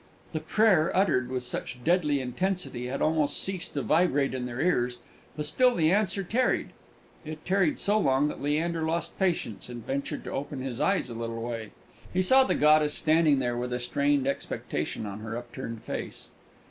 [0.33, 4.97] The prayer uttered with such deadly intensity had almost ceased to vibrate in their ears,
[5.37, 6.71] but still the answer tarried;
[7.23, 11.13] it tarried so long that Leander lost patience, and ventured to open his eyes a
[11.13, 11.69] little way.
[12.11, 16.29] He saw the goddess standing there, with a strained expectation on her upturned face.